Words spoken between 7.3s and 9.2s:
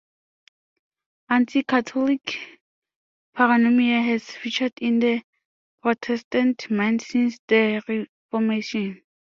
the Reformation.